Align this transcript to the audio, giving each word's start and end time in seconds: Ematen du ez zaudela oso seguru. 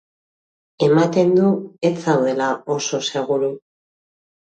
Ematen 0.85 1.33
du 1.35 1.49
ez 1.89 1.91
zaudela 2.05 2.47
oso 2.77 3.01
seguru. 3.11 3.51